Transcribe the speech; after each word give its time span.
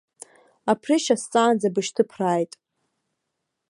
Аԥрышьа 0.71 1.15
сҵаанӡа 1.21 1.69
бышьҭыԥрааит! 1.73 2.53